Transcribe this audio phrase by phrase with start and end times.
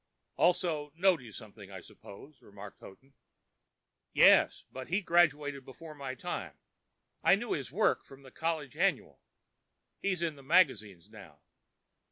[0.35, 3.13] "Also Noughty something, I suppose," remarked Houghton.
[4.13, 4.63] "Yes.
[4.71, 6.57] But he graduated before my time.
[7.21, 9.21] I knew his work in the college annual.
[9.99, 11.43] He's in the magazines now.